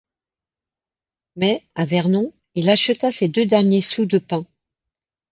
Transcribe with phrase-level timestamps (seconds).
[1.35, 4.47] Mais, à Vernon, il acheta ses deux derniers sous de pain.